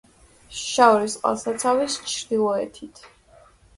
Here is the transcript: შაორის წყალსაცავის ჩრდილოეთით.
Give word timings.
შაორის 0.59 1.17
წყალსაცავის 1.19 1.99
ჩრდილოეთით. 2.13 3.07